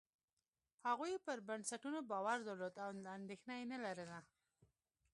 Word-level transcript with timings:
هغوی 0.87 1.13
پر 1.25 1.37
بنسټونو 1.47 1.99
باور 2.11 2.37
درلود 2.47 2.75
او 2.83 2.89
اندېښنه 3.17 3.53
یې 3.59 3.65
نه 3.71 3.77
لرله. 3.85 4.19